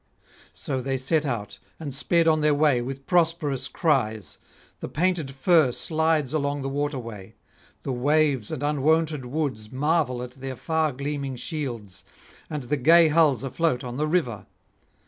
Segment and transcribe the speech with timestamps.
[0.55, 4.39] So they set out and speed on their way with prosperous cries;
[4.79, 7.35] the painted fir slides along the waterway;
[7.83, 12.03] the waves and unwonted woods marvel at their far gleaming shields,
[12.49, 14.47] and the gay hulls afloat on the river.